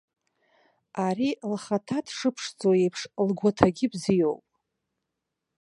[1.05, 4.45] Ари, лхаҭа дшыԥшӡоу еиԥш, лгәаҭагьы бзиоуп.